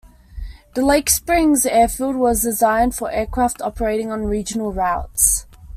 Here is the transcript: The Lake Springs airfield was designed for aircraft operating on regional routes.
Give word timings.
The 0.73 0.83
Lake 0.83 1.11
Springs 1.11 1.63
airfield 1.63 2.15
was 2.15 2.41
designed 2.41 2.95
for 2.95 3.11
aircraft 3.11 3.61
operating 3.61 4.11
on 4.11 4.23
regional 4.23 4.73
routes. 4.73 5.45